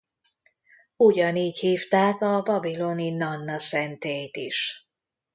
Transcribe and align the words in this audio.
Ugyanígy 0.97 1.57
hívták 1.57 2.21
a 2.21 2.41
babiloni 2.41 3.09
Nanna-szentélyt 3.09 4.37
is. 4.37 4.87